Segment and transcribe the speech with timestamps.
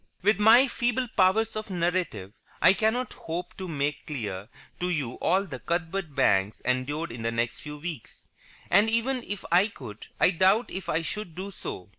[0.23, 5.43] With my feeble powers of narrative, I cannot hope to make clear to you all
[5.45, 8.25] that Cuthbert Banks endured in the next few weeks.
[8.71, 11.89] And, even if I could, I doubt if I should do so.